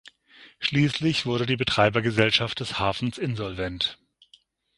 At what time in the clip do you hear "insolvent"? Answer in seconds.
3.19-3.99